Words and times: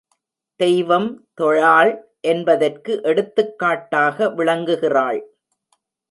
தெய்வம் 0.59 1.27
தொழாள் 1.41 1.91
என்பதற்கு 2.21 2.99
எடுத்துக் 3.03 3.59
காட்டாக 3.59 4.27
விளங்குகிறாள். 4.29 5.19